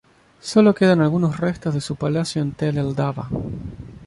Sólo 0.39 0.73
quedan 0.73 0.99
algunos 1.01 1.39
restos 1.39 1.75
de 1.75 1.79
su 1.79 1.95
palacio 1.95 2.41
en 2.41 2.53
Tell 2.53 2.75
el-Daba. 2.75 3.29